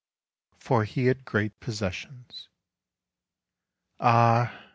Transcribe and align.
FOR 0.57 0.83
HE 0.83 1.05
HAD 1.05 1.25
GREAT 1.25 1.59
POSSESSIONS 1.59 2.49
AH 3.99 4.51